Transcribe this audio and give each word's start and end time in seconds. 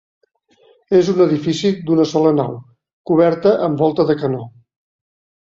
És 0.99 1.11
un 1.11 1.19
edifici 1.25 1.71
d'una 1.89 2.07
sola 2.13 2.31
nau, 2.39 2.57
coberta 3.11 3.53
amb 3.69 3.85
volta 3.85 4.09
de 4.13 4.19
canó. 4.25 4.43